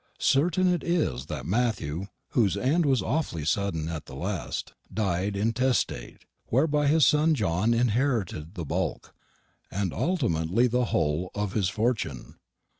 [0.17, 6.25] Certain it is that Matthew, whose end was awfully sudden at the last, died intestate,
[6.47, 9.13] whereby his son John inherited the bulk,
[9.69, 12.39] and ultimately the whole, of his fortune.